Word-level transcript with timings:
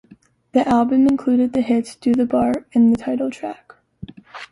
The 0.53 0.67
album 0.67 1.05
included 1.05 1.53
the 1.53 1.61
hits 1.61 1.93
"Do 1.95 2.15
the 2.15 2.25
Bart" 2.25 2.65
and 2.73 2.91
the 2.91 2.97
title 2.97 3.29
track. 3.29 3.75